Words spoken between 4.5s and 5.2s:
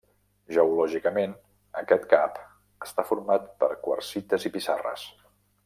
i pissarres.